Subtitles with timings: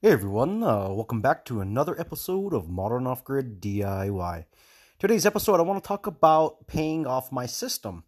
[0.00, 4.44] Hey everyone, uh, welcome back to another episode of Modern Off Grid DIY.
[4.96, 8.04] Today's episode, I want to talk about paying off my system.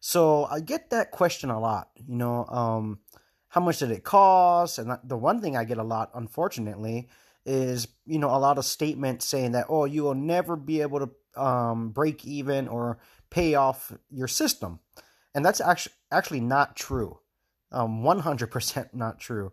[0.00, 3.00] So I get that question a lot, you know, um,
[3.48, 4.78] how much did it cost?
[4.78, 7.10] And the one thing I get a lot, unfortunately,
[7.44, 11.00] is, you know, a lot of statements saying that, oh, you will never be able
[11.00, 14.80] to um, break even or pay off your system.
[15.34, 17.18] And that's actually, actually not true.
[17.70, 19.52] Um, 100% not true.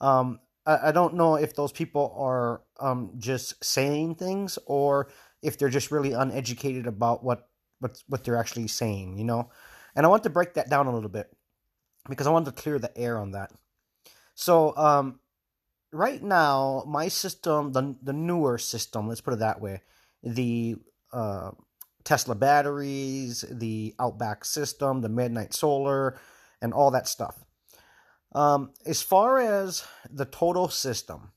[0.00, 5.08] Um, I, I don't know if those people are um, just saying things or
[5.42, 7.48] if they're just really uneducated about what,
[7.80, 9.50] what, what they're actually saying, you know?
[9.94, 11.30] And I want to break that down a little bit
[12.08, 13.52] because I want to clear the air on that.
[14.34, 15.20] So, um,
[15.92, 19.82] right now, my system, the, the newer system, let's put it that way,
[20.22, 20.76] the
[21.12, 21.52] uh,
[22.02, 26.18] Tesla batteries, the Outback system, the MidNite Solar,
[26.60, 27.43] and all that stuff.
[28.34, 31.30] Um, as far as the total system,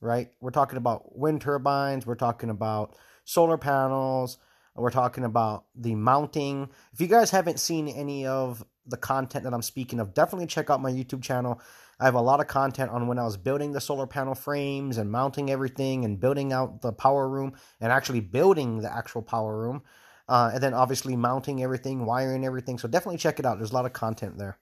[0.00, 0.30] right?
[0.40, 4.38] We're talking about wind turbines, we're talking about solar panels,
[4.76, 6.68] we're talking about the mounting.
[6.92, 10.70] If you guys haven't seen any of the content that I'm speaking of, definitely check
[10.70, 11.60] out my YouTube channel.
[11.98, 14.96] I have a lot of content on when I was building the solar panel frames
[14.96, 19.58] and mounting everything and building out the power room and actually building the actual power
[19.58, 19.82] room.
[20.26, 22.78] Uh, and then obviously mounting everything, wiring everything.
[22.78, 23.58] So definitely check it out.
[23.58, 24.58] There's a lot of content there.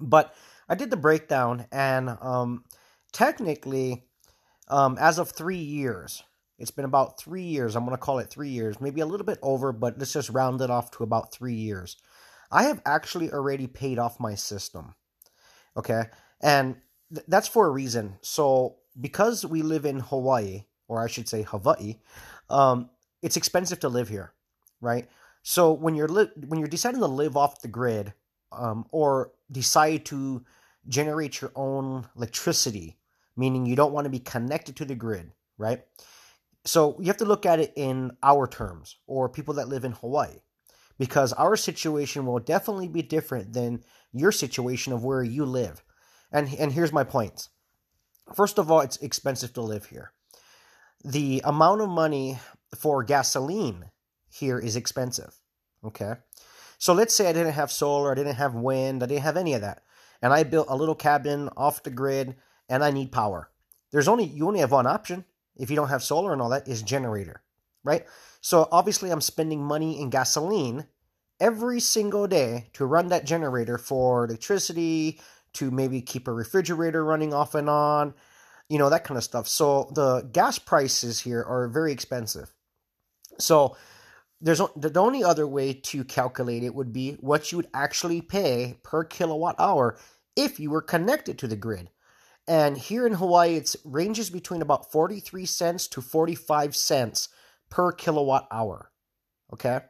[0.00, 0.34] But
[0.68, 2.64] I did the breakdown, and um,
[3.12, 4.04] technically,
[4.68, 6.22] um, as of three years,
[6.58, 7.76] it's been about three years.
[7.76, 10.30] I'm going to call it three years, maybe a little bit over, but let's just
[10.30, 11.96] round it off to about three years.
[12.50, 14.94] I have actually already paid off my system.
[15.76, 16.04] Okay.
[16.40, 16.76] And
[17.14, 18.18] th- that's for a reason.
[18.22, 21.96] So, because we live in Hawaii, or I should say Hawaii,
[22.48, 22.90] um,
[23.22, 24.32] it's expensive to live here,
[24.80, 25.08] right?
[25.42, 28.14] So when you're li- when you're deciding to live off the grid,
[28.52, 30.44] um, or decide to
[30.88, 32.98] generate your own electricity,
[33.36, 35.82] meaning you don't want to be connected to the grid, right?
[36.64, 39.92] So you have to look at it in our terms, or people that live in
[39.92, 40.40] Hawaii,
[40.98, 43.82] because our situation will definitely be different than
[44.12, 45.82] your situation of where you live.
[46.32, 47.50] And and here's my points.
[48.34, 50.12] First of all, it's expensive to live here.
[51.04, 52.38] The amount of money
[52.76, 53.90] for gasoline
[54.28, 55.40] here is expensive.
[55.84, 56.14] Okay.
[56.78, 59.54] So let's say I didn't have solar, I didn't have wind, I didn't have any
[59.54, 59.82] of that.
[60.22, 62.36] And I built a little cabin off the grid
[62.68, 63.50] and I need power.
[63.92, 65.24] There's only you only have one option
[65.56, 67.42] if you don't have solar and all that is generator,
[67.84, 68.04] right?
[68.40, 70.86] So obviously I'm spending money in gasoline
[71.40, 75.20] every single day to run that generator for electricity,
[75.54, 78.14] to maybe keep a refrigerator running off and on,
[78.68, 79.48] you know, that kind of stuff.
[79.48, 82.52] So the gas prices here are very expensive.
[83.38, 83.76] So
[84.40, 88.76] there's the only other way to calculate it would be what you would actually pay
[88.82, 89.98] per kilowatt hour
[90.36, 91.90] if you were connected to the grid.
[92.48, 97.28] And here in Hawaii, it ranges between about 43 cents to 45 cents
[97.70, 98.92] per kilowatt hour.
[99.52, 99.80] Okay.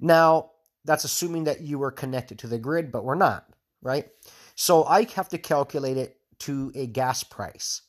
[0.00, 0.52] Now,
[0.84, 3.46] that's assuming that you were connected to the grid, but we're not,
[3.82, 4.08] right?
[4.54, 7.82] So I have to calculate it to a gas price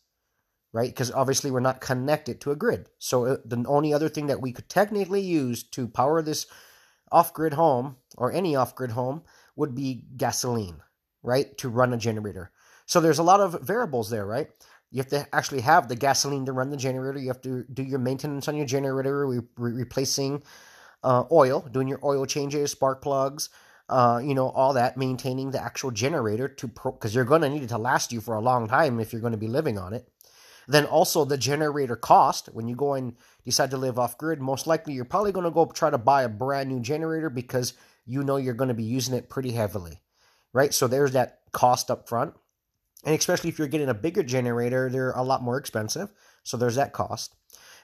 [0.75, 0.89] right?
[0.89, 2.89] Because obviously we're not connected to a grid.
[2.99, 6.47] So uh, the only other thing that we could technically use to power this
[7.13, 9.23] off-grid home or any off-grid home
[9.55, 10.81] would be gasoline,
[11.23, 11.57] right?
[11.59, 12.51] To run a generator.
[12.87, 14.49] So there's a lot of variables there, right?
[14.91, 17.19] You have to actually have the gasoline to run the generator.
[17.19, 20.43] You have to do your maintenance on your generator, re- replacing
[21.05, 23.47] uh, oil, doing your oil changes, spark plugs,
[23.87, 27.49] uh, you know, all that, maintaining the actual generator to because pro- you're going to
[27.49, 29.77] need it to last you for a long time if you're going to be living
[29.77, 30.09] on it.
[30.67, 32.47] Then also the generator cost.
[32.53, 35.51] When you go and decide to live off grid, most likely you're probably going to
[35.51, 37.73] go try to buy a brand new generator because
[38.05, 40.01] you know you're going to be using it pretty heavily,
[40.53, 40.73] right?
[40.73, 42.33] So there's that cost up front.
[43.05, 46.11] And especially if you're getting a bigger generator, they're a lot more expensive.
[46.43, 47.35] So there's that cost.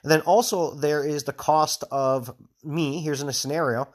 [0.02, 2.34] And then also there is the cost of
[2.64, 3.00] me.
[3.00, 3.88] Here's in a scenario.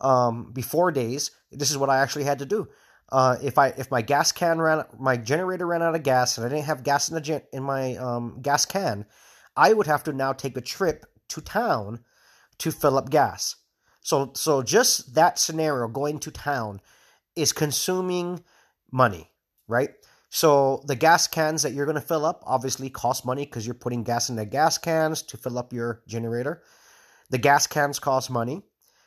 [0.00, 2.68] Um, before days, this is what I actually had to do
[3.10, 6.46] uh, if I if my gas can ran my generator ran out of gas and
[6.46, 9.06] I didn't have gas in the gen, in my um, gas can,
[9.56, 12.00] I would have to now take a trip to town
[12.58, 13.56] to fill up gas.
[14.00, 16.80] So so just that scenario going to town
[17.36, 18.42] is consuming
[18.90, 19.30] money,
[19.68, 19.90] right?
[20.28, 23.74] So the gas cans that you're going to fill up obviously cost money because you're
[23.74, 26.62] putting gas in the gas cans to fill up your generator.
[27.30, 28.62] The gas cans cost money.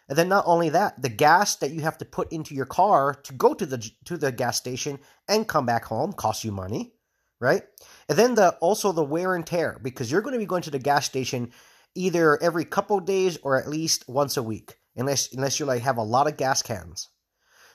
[0.10, 3.14] And then not only that, the gas that you have to put into your car
[3.14, 6.94] to go to the to the gas station and come back home costs you money,
[7.40, 7.62] right?
[8.10, 10.72] And then the also the wear and tear because you're going to be going to
[10.72, 11.52] the gas station
[11.94, 15.98] either every couple days or at least once a week, unless unless you like have
[15.98, 17.08] a lot of gas cans.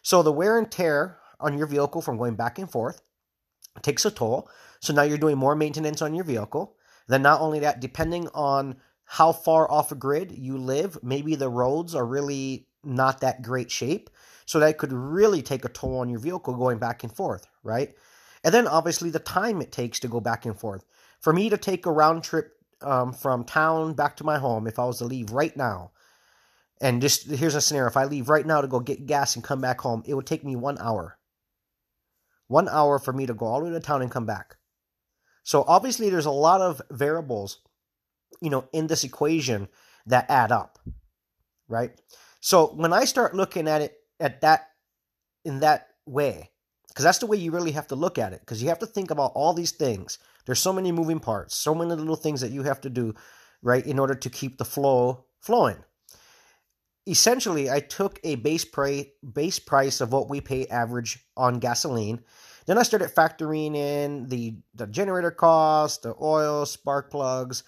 [0.02, 3.00] So the wear and tear on your vehicle from going back and forth,
[3.82, 4.48] takes a toll.
[4.80, 6.76] So now you're doing more maintenance on your vehicle.
[7.06, 11.48] Then not only that, depending on how far off a grid you live, maybe the
[11.48, 14.10] roads are really not that great shape.
[14.46, 17.94] So that could really take a toll on your vehicle going back and forth, right?
[18.42, 20.84] And then obviously the time it takes to go back and forth.
[21.20, 22.52] For me to take a round trip
[22.82, 25.92] um, from town back to my home, if I was to leave right now,
[26.80, 29.44] and just here's a scenario if I leave right now to go get gas and
[29.44, 31.16] come back home, it would take me one hour.
[32.48, 34.56] One hour for me to go all the way to town and come back.
[35.44, 37.60] So obviously there's a lot of variables,
[38.40, 39.68] you know, in this equation
[40.06, 40.78] that add up,
[41.68, 41.90] right?
[42.40, 44.68] So when I start looking at it at that
[45.44, 46.50] in that way,
[46.88, 48.86] because that's the way you really have to look at it, because you have to
[48.86, 50.18] think about all these things.
[50.46, 53.14] There's so many moving parts, so many little things that you have to do,
[53.62, 55.78] right, in order to keep the flow flowing.
[57.06, 62.20] Essentially, I took a base price base price of what we pay average on gasoline
[62.66, 67.62] then I started factoring in the, the generator cost, the oil, spark plugs,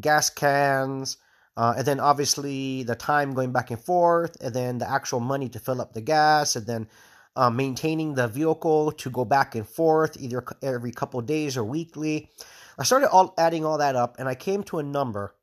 [0.00, 1.16] gas cans,
[1.56, 5.48] uh, and then obviously the time going back and forth, and then the actual money
[5.48, 6.88] to fill up the gas, and then
[7.36, 12.30] uh, maintaining the vehicle to go back and forth either every couple days or weekly.
[12.78, 15.34] I started all adding all that up, and I came to a number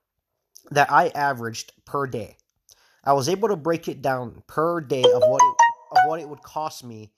[0.71, 2.37] that I averaged per day.
[3.03, 5.55] I was able to break it down per day of what it,
[5.91, 7.11] of what it would cost me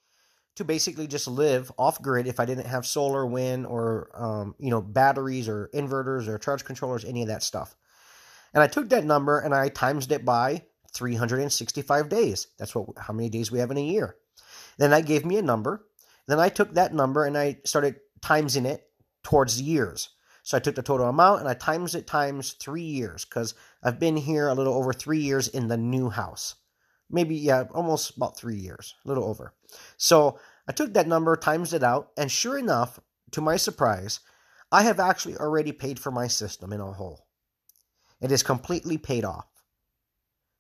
[0.58, 4.70] to basically just live off grid if I didn't have solar, wind, or um, you
[4.70, 7.76] know batteries or inverters or charge controllers, any of that stuff.
[8.54, 10.64] And I took that number and I times it by
[10.94, 12.48] 365 days.
[12.58, 14.16] That's what how many days we have in a year.
[14.78, 15.86] Then that gave me a number.
[16.28, 18.84] Then I took that number and I started timesing it
[19.24, 20.10] towards years.
[20.44, 23.54] So I took the total amount and I times it times three years because
[23.84, 26.56] I've been here a little over three years in the new house
[27.10, 29.54] maybe yeah almost about three years a little over.
[29.98, 33.00] So i took that number times it out and sure enough
[33.32, 34.20] to my surprise
[34.72, 37.26] i have actually already paid for my system in a whole.
[38.20, 39.48] It is completely paid off.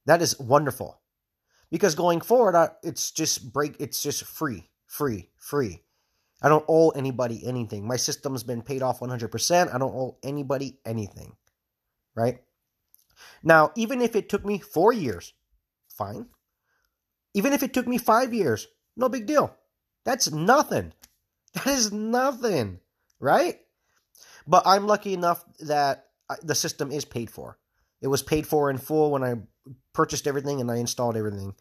[0.05, 1.01] That is wonderful.
[1.71, 5.83] Because going forward it's just break it's just free free free.
[6.41, 7.87] I don't owe anybody anything.
[7.87, 11.35] My system's been paid off 100% i don't owe anybody anything
[12.17, 12.39] right?
[13.43, 15.33] Now even if it took me four years
[15.89, 16.27] fine
[17.33, 19.55] even if it took me five years, no big deal.
[20.05, 20.93] That's nothing.
[21.53, 22.81] That is nothing,
[23.19, 23.55] right?
[24.45, 26.07] But I'm lucky enough that
[26.43, 27.57] the system is paid for.
[28.01, 29.35] It was paid for in full when I
[29.93, 31.55] purchased everything and I installed everything.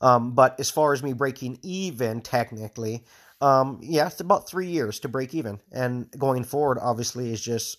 [0.00, 3.04] Um, but as far as me breaking even, technically,
[3.40, 5.60] um, yeah, it's about three years to break even.
[5.72, 7.78] And going forward, obviously, is just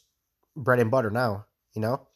[0.55, 2.07] bread and butter now, you know?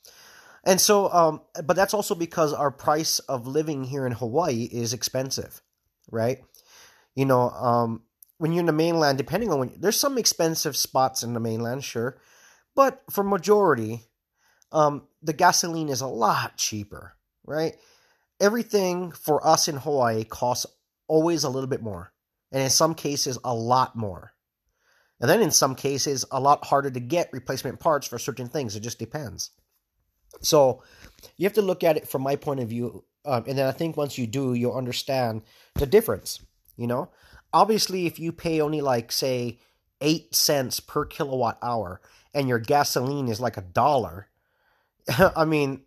[0.68, 4.92] And so, um, but that's also because our price of living here in Hawaii is
[4.92, 5.62] expensive,
[6.12, 6.40] right?
[7.16, 8.02] You know, um,
[8.38, 11.86] when you're in the mainland, depending on when there's some expensive spots in the mainland,
[11.86, 12.18] sure,
[12.76, 14.02] but for majority,
[14.74, 17.14] um, the gasoline is a lot cheaper,
[17.46, 17.78] right?
[18.42, 20.66] Everything for us in Hawaii costs
[21.08, 22.12] always a little bit more,
[22.52, 24.34] and in some cases, a lot more.
[25.22, 28.76] And then in some cases, a lot harder to get replacement parts for certain things.
[28.76, 29.52] It just depends.
[30.42, 30.84] So
[31.38, 33.04] you have to look at it from my point of view.
[33.26, 35.42] Um, and then I think once you do, you'll understand
[35.76, 36.40] the difference.
[36.76, 37.10] You know,
[37.54, 39.60] obviously, if you pay only like, say,
[40.00, 42.02] eight cents per kilowatt hour
[42.34, 44.28] and your gasoline is like a dollar,
[45.36, 45.82] I mean,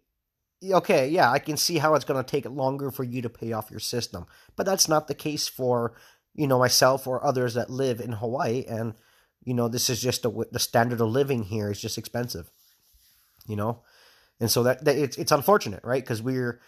[0.64, 3.52] okay, yeah, I can see how it's going to take longer for you to pay
[3.52, 4.26] off your system.
[4.56, 5.94] But that's not the case for,
[6.34, 8.64] you know, myself or others that live in Hawaii.
[8.68, 8.94] And,
[9.44, 12.50] you know, this is just a, the standard of living here is just expensive,
[13.46, 13.82] you know?
[14.40, 16.02] And so that, that it's it's unfortunate, right?
[16.02, 16.60] Because we're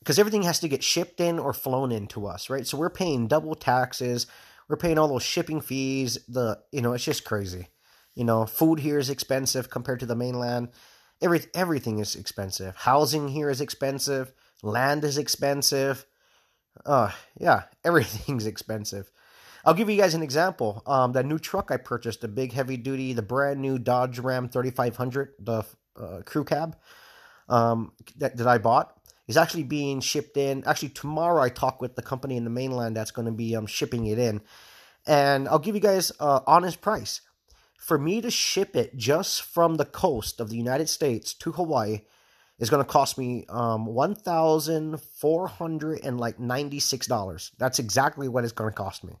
[0.00, 2.66] because everything has to get shipped in or flown in to us, right?
[2.66, 4.26] So we're paying double taxes,
[4.68, 6.18] we're paying all those shipping fees.
[6.28, 7.68] The you know it's just crazy.
[8.14, 10.68] You know, food here is expensive compared to the mainland.
[11.22, 12.76] Every everything is expensive.
[12.76, 14.32] Housing here is expensive.
[14.62, 16.04] Land is expensive.
[16.84, 19.10] Uh, yeah, everything's expensive.
[19.64, 20.82] I'll give you guys an example.
[20.86, 24.48] Um, that new truck I purchased, the big heavy duty, the brand new Dodge Ram
[24.48, 25.64] 3500, the
[26.00, 26.76] uh, crew cab
[27.48, 28.92] um, that, that I bought
[29.26, 30.62] is actually being shipped in.
[30.66, 33.66] Actually, tomorrow I talk with the company in the mainland that's going to be um,
[33.66, 34.40] shipping it in.
[35.06, 37.20] And I'll give you guys an honest price.
[37.76, 42.00] For me to ship it just from the coast of the United States to Hawaii
[42.58, 47.52] is going to cost me um, one thousand four hundred and like ninety six dollars.
[47.58, 49.14] That's exactly what it's going to cost me.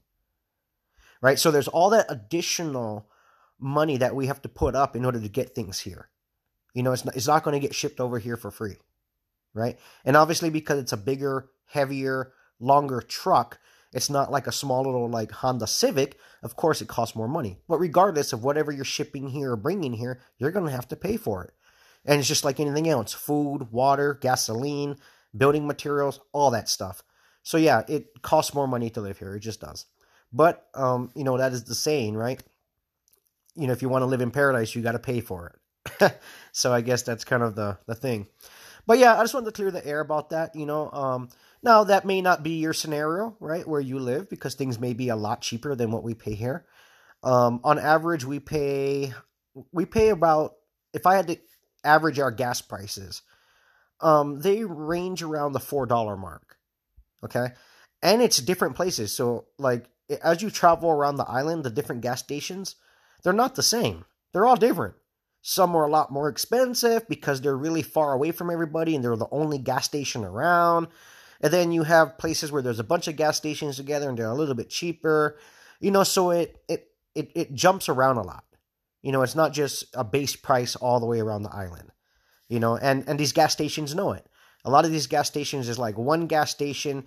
[1.20, 1.38] Right.
[1.38, 3.08] So there's all that additional
[3.60, 6.08] money that we have to put up in order to get things here.
[6.76, 8.76] You know, it's not, it's not going to get shipped over here for free,
[9.54, 9.78] right?
[10.04, 13.58] And obviously, because it's a bigger, heavier, longer truck,
[13.96, 16.18] It's not like a small little like Honda Civic.
[16.42, 17.56] Of course, it costs more money.
[17.66, 20.96] But regardless of whatever you're shipping here or bringing here, you're going to have to
[20.96, 21.54] pay for it.
[22.04, 24.96] And it's just like anything else food, water, gasoline,
[25.34, 27.02] building materials, all that stuff.
[27.42, 29.34] So, yeah, it costs more money to live here.
[29.34, 29.86] It just does.
[30.30, 32.42] But, um, you know, that is the saying, right?
[33.54, 35.54] You know, if you want to live in paradise, you got to pay for it.
[36.52, 38.26] so, I guess that's kind of the, the thing.
[38.86, 40.54] But yeah, I just wanted to clear the air about that.
[40.54, 41.28] You know, um,
[41.62, 45.08] now that may not be your scenario, right, where you live, because things may be
[45.08, 46.64] a lot cheaper than what we pay here.
[47.22, 49.12] Um, on average, we pay
[49.72, 50.54] we pay about
[50.92, 51.38] if I had to
[51.82, 53.22] average our gas prices,
[54.00, 56.56] um, they range around the four dollar mark.
[57.24, 57.48] Okay,
[58.02, 59.12] and it's different places.
[59.12, 59.86] So like
[60.22, 62.76] as you travel around the island, the different gas stations,
[63.24, 64.04] they're not the same.
[64.32, 64.94] They're all different.
[65.48, 69.14] Some are a lot more expensive because they're really far away from everybody and they're
[69.14, 70.88] the only gas station around.
[71.40, 74.26] And then you have places where there's a bunch of gas stations together and they're
[74.26, 75.38] a little bit cheaper.
[75.78, 78.42] You know, so it it it, it jumps around a lot.
[79.02, 81.92] You know, it's not just a base price all the way around the island.
[82.48, 84.26] You know, and and these gas stations know it.
[84.64, 87.04] A lot of these gas stations is like one gas station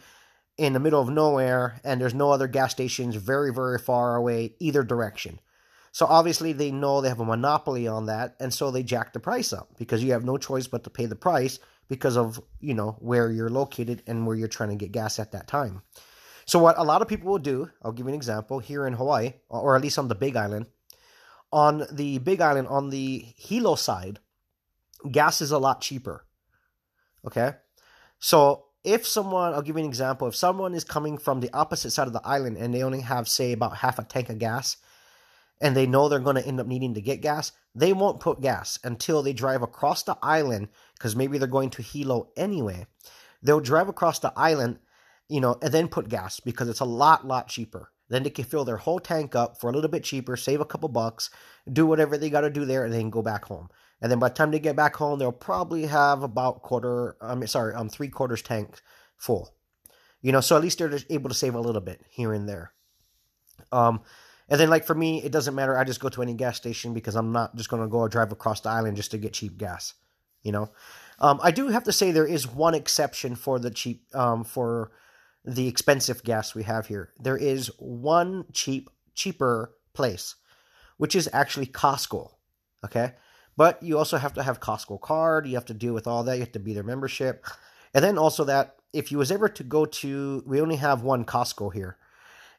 [0.58, 4.53] in the middle of nowhere and there's no other gas stations very very far away
[4.62, 5.41] either direction.
[5.91, 9.19] So obviously they know they have a monopoly on that, and so they jack the
[9.19, 12.74] price up because you have no choice but to pay the price because of you
[12.74, 15.81] know where you're located and where you're trying to get gas at that time.
[16.46, 18.93] So what a lot of people will do, I'll give you an example here in
[18.93, 20.65] Hawaii, or at least on the Big Island.
[21.51, 24.19] On the Big Island, on the Hilo side,
[25.12, 26.25] gas is a lot cheaper.
[27.25, 27.53] Okay,
[28.19, 30.27] so if someone, I'll give you an example.
[30.27, 33.27] If someone is coming from the opposite side of the island and they only have,
[33.27, 34.77] say, about half a tank of gas,
[35.61, 38.41] and they know they're going to end up needing to get gas, they won't put
[38.41, 42.87] gas until they drive across the island because maybe they're going to Hilo anyway.
[43.41, 44.79] They'll drive across the island,
[45.27, 47.91] you know, and then put gas because it's a lot, lot cheaper.
[48.09, 50.65] Then they can fill their whole tank up for a little bit cheaper, save a
[50.65, 51.29] couple bucks,
[51.71, 53.69] do whatever they got to do there, and then go back home.
[54.01, 57.35] And then by the time they get back home, they'll probably have about quarter, I
[57.35, 58.81] mean, sorry, um, three quarters tank
[59.17, 59.53] full.
[60.21, 62.73] You know, so at least they're able to save a little bit here and there.
[63.71, 64.01] Um,
[64.50, 65.77] and then, like for me, it doesn't matter.
[65.77, 68.32] I just go to any gas station because I'm not just going to go drive
[68.32, 69.94] across the island just to get cheap gas.
[70.41, 70.72] You know,
[71.20, 74.91] um, I do have to say there is one exception for the cheap, um, for
[75.46, 77.12] the expensive gas we have here.
[77.20, 80.36] There is one cheap, cheaper place,
[80.98, 82.32] which is actually Costco.
[82.86, 83.13] Okay,
[83.58, 85.46] but you also have to have Costco card.
[85.46, 86.36] You have to deal with all that.
[86.36, 87.46] You have to be their membership,
[87.94, 91.25] and then also that if you was ever to go to, we only have one
[91.25, 91.98] Costco here.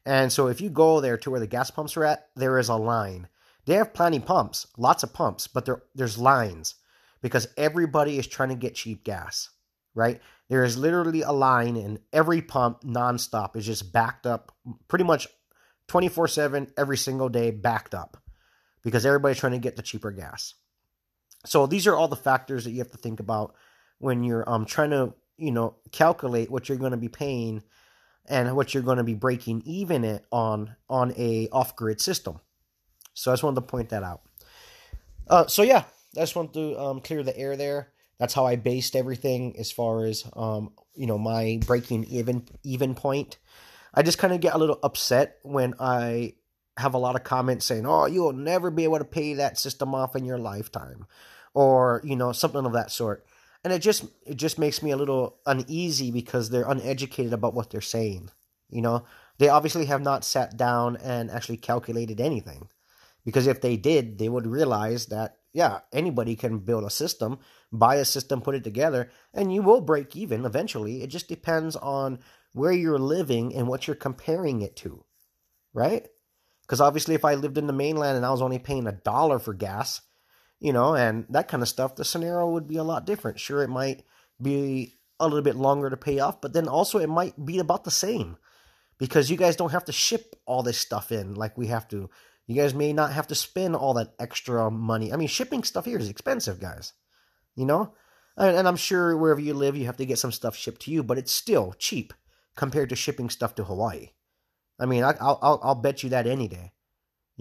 [0.07, 2.69] And so if you go there to where the gas pumps are at, there is
[2.69, 3.29] a line.
[3.67, 6.75] They have plenty pumps, lots of pumps, but there there's lines
[7.23, 9.51] because everybody is trying to get cheap gas,
[9.95, 10.21] right?
[10.49, 14.53] There is literally a line and every pump nonstop is just backed up
[14.89, 15.29] pretty much
[15.89, 18.17] 24/7 every single day backed up
[18.83, 20.55] because everybody's trying to get the cheaper gas.
[21.45, 23.55] So these are all the factors that you have to think about
[23.99, 27.63] when you're um trying to, you know, calculate what you're going to be paying
[28.29, 32.41] and what you're going to be breaking even it on on a off grid system.
[33.15, 34.23] So I just wanted to point that out.
[35.29, 35.85] Uh, so yeah,
[36.17, 37.93] I just want to um, clear the air there.
[38.19, 42.95] That's how I based everything as far as um, you know my breaking even even
[42.95, 43.39] point.
[43.93, 46.35] I just kind of get a little upset when I
[46.77, 49.95] have a lot of comments saying, "Oh, you'll never be able to pay that system
[49.95, 51.07] off in your lifetime,"
[51.55, 53.25] or you know something of that sort
[53.65, 57.71] and it just it just makes me a little uneasy because they're uneducated about what
[57.71, 58.31] they're saying
[58.71, 59.05] you know?
[59.39, 62.69] They obviously have not sat down and actually calculated anything.
[63.25, 67.39] Because if they did they would realize that yeah anybody can build a system
[67.73, 71.03] buy a system put it together and you will break even eventually.
[71.03, 72.21] It just depends on
[72.53, 75.05] where you're living and what you're comparing it to
[75.75, 76.07] right?
[76.63, 79.39] Because obviously if i lived in the mainland and i was only paying a dollar
[79.39, 80.01] for gas
[80.61, 83.41] you know, and that kind of stuff, the scenario would be a lot different.
[83.41, 84.03] Sure, it might
[84.41, 87.85] be a little bit longer to pay off, but then also it might be about
[87.85, 88.37] the same
[88.99, 92.09] because you guys don't have to ship all this stuff in like we have to.
[92.47, 95.13] You guys may not have to spend all that extra money.
[95.13, 96.93] I mean, shipping stuff here is expensive, guys.
[97.55, 97.95] You know?
[98.37, 101.03] And, I'm sure wherever you live, you have to get some stuff shipped to you,
[101.03, 102.13] but it's still cheap
[102.57, 104.11] compared to shipping stuff to Hawaii.
[104.81, 106.73] I mean, I, will I'll, I'll bet you that any day.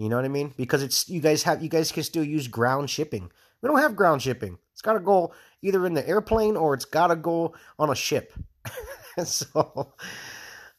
[0.00, 0.54] You know what I mean?
[0.56, 3.30] Because it's you guys have you guys can still use ground shipping.
[3.60, 4.56] We don't have ground shipping.
[4.72, 7.94] It's got to go either in the airplane or it's got to go on a
[7.94, 8.32] ship.
[9.24, 9.92] so,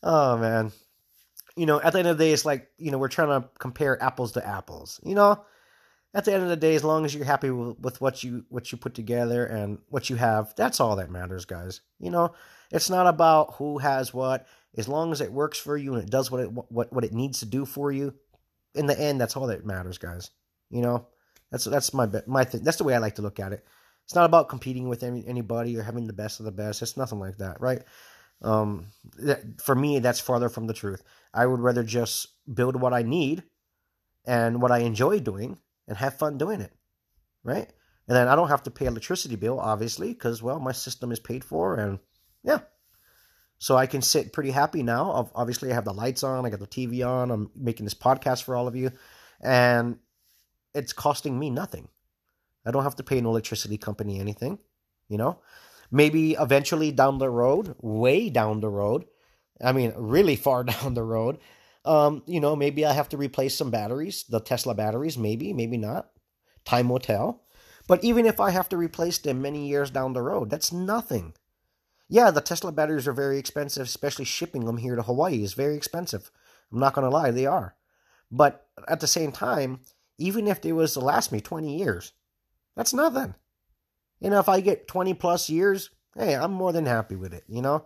[0.01, 0.72] oh man,
[1.56, 3.48] you know, at the end of the day, it's like you know we're trying to
[3.60, 5.00] compare apples to apples.
[5.04, 5.46] You know,
[6.16, 8.46] at the end of the day, as long as you're happy with, with what you
[8.50, 11.82] what you put together and what you have, that's all that matters, guys.
[12.00, 12.34] You know,
[12.72, 14.48] it's not about who has what.
[14.75, 17.13] as long as it works for you and it does what it what what it
[17.13, 18.16] needs to do for you,
[18.75, 20.32] in the end, that's all that matters, guys.
[20.70, 21.08] You know,
[21.51, 22.63] that's that's my my thing.
[22.63, 23.66] That's the way I like to look at it.
[24.06, 26.82] It's not about competing with any, anybody or having the best of the best.
[26.82, 27.84] It's nothing like that, right?
[28.42, 28.88] Um,
[29.63, 31.04] for me, that's farther from the truth.
[31.34, 33.44] I would rather just build what I need
[34.25, 36.74] and what I enjoy doing and have fun doing it,
[37.44, 37.72] right?
[38.08, 41.20] And then I don't have to pay electricity bill, obviously, because well, my system is
[41.20, 42.00] paid for, and
[42.44, 42.60] yeah,
[43.62, 45.30] so I can sit pretty happy now.
[45.36, 48.41] Obviously, I have the lights on, I got the TV on, I'm making this podcast
[48.41, 48.91] for all of you,
[49.39, 50.00] and
[50.74, 51.88] it's costing me nothing.
[52.65, 54.58] I don't have to pay an electricity company anything,
[55.10, 55.41] you know?
[55.91, 59.06] Maybe eventually down the road, way down the road,
[59.63, 61.38] I mean, really far down the road,
[61.86, 65.77] um, you know, maybe I have to replace some batteries, the Tesla batteries, maybe, maybe
[65.77, 66.10] not.
[66.65, 67.44] Time will tell.
[67.88, 71.36] But even if I have to replace them many years down the road, that's nothing.
[72.12, 75.77] Yeah, the Tesla batteries are very expensive, especially shipping them here to Hawaii is very
[75.77, 76.30] expensive.
[76.70, 77.77] I'm not going to lie, they are.
[78.30, 79.80] But at the same time,
[80.18, 82.12] even if they was to last me 20 years,
[82.75, 83.34] that's nothing.
[84.20, 87.46] You know, if I get 20 plus years, hey, I'm more than happy with it,
[87.48, 87.86] you know?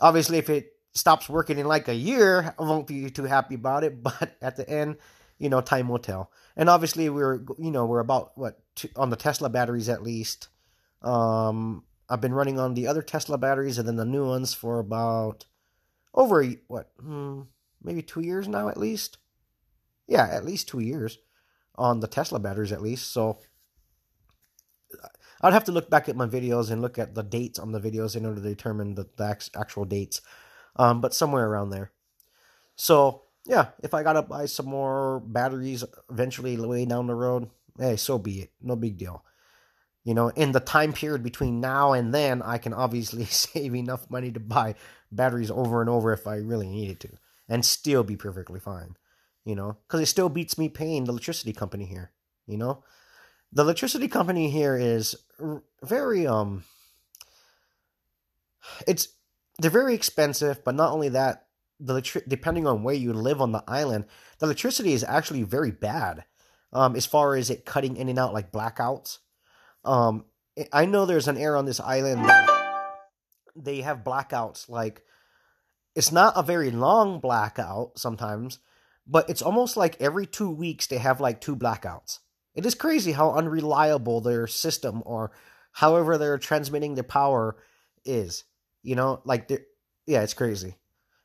[0.00, 3.84] Obviously, if it stops working in like a year, I won't be too happy about
[3.84, 4.98] it, but at the end,
[5.38, 6.30] you know, time will tell.
[6.56, 10.48] And obviously, we're, you know, we're about, what, two, on the Tesla batteries at least.
[11.00, 14.78] Um, I've been running on the other Tesla batteries and then the new ones for
[14.78, 15.46] about
[16.14, 17.42] over, what, hmm,
[17.82, 19.18] maybe two years now at least.
[20.06, 21.18] Yeah, at least two years
[21.74, 23.12] on the Tesla batteries at least.
[23.12, 23.38] So,
[25.40, 27.80] I'd have to look back at my videos and look at the dates on the
[27.80, 30.20] videos in order to determine the, the actual dates,
[30.76, 31.92] um, but somewhere around there.
[32.76, 37.96] So yeah, if I gotta buy some more batteries eventually way down the road, hey,
[37.96, 38.52] so be it.
[38.62, 39.24] No big deal.
[40.06, 44.08] You know, in the time period between now and then, I can obviously save enough
[44.08, 44.76] money to buy
[45.10, 47.08] batteries over and over if I really needed to,
[47.48, 48.96] and still be perfectly fine.
[49.44, 52.12] You know, because it still beats me paying the electricity company here.
[52.46, 52.84] You know,
[53.52, 55.16] the electricity company here is
[55.82, 56.62] very um
[58.86, 59.08] it's
[59.58, 61.46] they're very expensive but not only that
[61.80, 64.04] the depending on where you live on the island
[64.38, 66.24] the electricity is actually very bad
[66.72, 69.18] um as far as it cutting in and out like blackouts
[69.86, 70.24] um
[70.72, 72.30] i know there's an area on this island
[73.54, 75.02] they have blackouts like
[75.94, 78.58] it's not a very long blackout sometimes
[79.06, 82.18] but it's almost like every 2 weeks they have like two blackouts
[82.56, 85.30] it is crazy how unreliable their system or
[85.72, 87.56] however they're transmitting their power
[88.06, 88.44] is.
[88.82, 89.50] You know, like
[90.06, 90.74] yeah, it's crazy.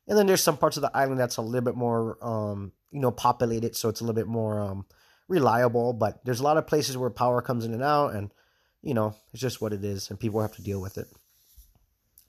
[0.08, 3.00] And then there's some parts of the island that's a little bit more um, you
[3.00, 4.86] know, populated, so it's a little bit more um
[5.30, 8.34] reliable, but there's a lot of places where power comes in and out and
[8.82, 11.08] you know, it's just what it is and people have to deal with it.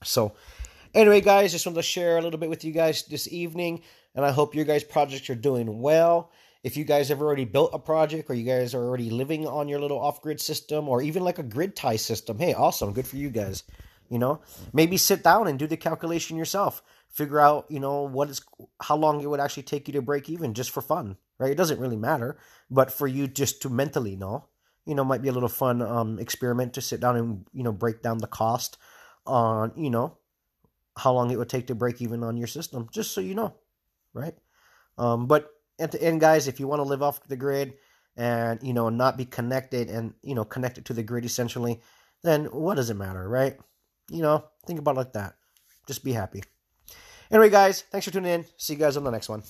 [0.05, 0.35] So,
[0.95, 3.83] anyway, guys, just wanted to share a little bit with you guys this evening,
[4.15, 6.31] and I hope your guys' projects are doing well.
[6.63, 9.69] If you guys have already built a project or you guys are already living on
[9.69, 12.93] your little off grid system or even like a grid tie system, hey, awesome.
[12.93, 13.65] Good for you guys.
[14.09, 16.83] You know, maybe sit down and do the calculation yourself.
[17.09, 18.43] Figure out, you know, what is
[18.81, 21.51] how long it would actually take you to break even just for fun, right?
[21.51, 22.39] It doesn't really matter,
[22.71, 24.47] but for you just to mentally know,
[24.87, 27.73] you know, might be a little fun um, experiment to sit down and you know
[27.73, 28.79] break down the cost
[29.27, 30.19] on you know
[30.97, 33.55] how long it would take to break even on your system, just so you know,
[34.13, 34.35] right?
[34.99, 37.75] Um, but at the end, guys, if you want to live off the grid
[38.17, 41.81] and you know not be connected and you know connected to the grid essentially,
[42.23, 43.57] then what does it matter, right?
[44.11, 45.35] You know, think about it like that.
[45.87, 46.43] Just be happy.
[47.31, 48.45] Anyway, guys, thanks for tuning in.
[48.57, 49.43] See you guys on the next one.